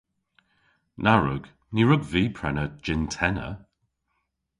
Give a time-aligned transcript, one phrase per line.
[1.03, 1.43] Na wrug.
[1.73, 3.49] Ny wrug vy prena jynn-tenna.